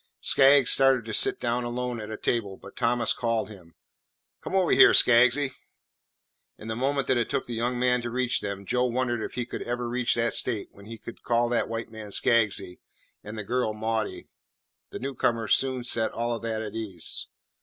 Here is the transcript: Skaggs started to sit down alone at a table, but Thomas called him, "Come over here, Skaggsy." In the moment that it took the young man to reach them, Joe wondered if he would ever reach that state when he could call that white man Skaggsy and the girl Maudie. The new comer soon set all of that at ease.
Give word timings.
Skaggs 0.19 0.71
started 0.71 1.05
to 1.05 1.13
sit 1.13 1.39
down 1.39 1.63
alone 1.63 2.01
at 2.01 2.09
a 2.09 2.17
table, 2.17 2.57
but 2.57 2.75
Thomas 2.75 3.13
called 3.13 3.49
him, 3.51 3.75
"Come 4.43 4.55
over 4.55 4.71
here, 4.71 4.95
Skaggsy." 4.95 5.51
In 6.57 6.67
the 6.67 6.75
moment 6.75 7.05
that 7.05 7.19
it 7.19 7.29
took 7.29 7.45
the 7.45 7.53
young 7.53 7.77
man 7.77 8.01
to 8.01 8.09
reach 8.09 8.41
them, 8.41 8.65
Joe 8.65 8.85
wondered 8.85 9.21
if 9.23 9.35
he 9.35 9.47
would 9.51 9.61
ever 9.61 9.87
reach 9.87 10.15
that 10.15 10.33
state 10.33 10.69
when 10.71 10.87
he 10.87 10.97
could 10.97 11.21
call 11.21 11.49
that 11.49 11.69
white 11.69 11.91
man 11.91 12.09
Skaggsy 12.09 12.79
and 13.23 13.37
the 13.37 13.43
girl 13.43 13.73
Maudie. 13.75 14.27
The 14.89 14.97
new 14.97 15.13
comer 15.13 15.47
soon 15.47 15.83
set 15.83 16.11
all 16.11 16.33
of 16.35 16.41
that 16.41 16.63
at 16.63 16.73
ease. 16.73 17.27